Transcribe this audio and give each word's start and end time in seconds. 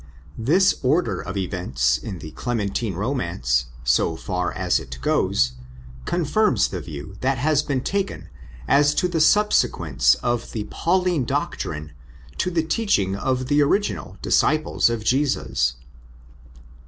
This 0.39 0.79
order 0.81 1.21
of 1.21 1.37
events 1.37 1.95
in 1.95 2.17
the 2.17 2.31
Clementine 2.31 2.95
romance, 2.95 3.65
so 3.83 4.15
far 4.15 4.51
as 4.51 4.79
it 4.79 4.97
goes, 4.99 5.51
confirms 6.05 6.69
the 6.69 6.81
view 6.81 7.17
that 7.21 7.37
has 7.37 7.61
been 7.61 7.81
taken 7.81 8.27
as 8.67 8.95
to 8.95 9.07
the 9.07 9.21
subsequence 9.21 10.15
of 10.23 10.53
the 10.53 10.63
Pauline 10.71 11.23
doctrine 11.25 11.91
to 12.39 12.49
the 12.49 12.63
teaching 12.63 13.15
of 13.15 13.45
the 13.45 13.61
original 13.61 14.17
"* 14.19 14.21
disciples 14.23 14.89
of 14.89 15.03
Jesus." 15.03 15.75